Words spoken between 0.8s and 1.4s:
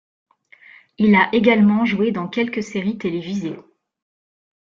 Il a